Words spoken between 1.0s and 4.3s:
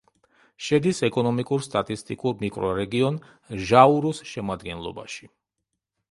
ეკონომიკურ-სტატისტიკურ მიკრორეგიონ ჟაურუს